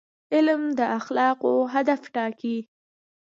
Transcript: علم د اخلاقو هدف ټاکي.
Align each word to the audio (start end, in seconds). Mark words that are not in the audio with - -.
علم 0.33 0.61
د 0.79 0.81
اخلاقو 0.99 1.53
هدف 1.73 2.01
ټاکي. 2.15 2.57